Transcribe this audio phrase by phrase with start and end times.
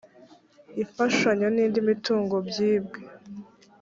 [0.81, 2.99] imfashanyo n indi mitungo byibwe.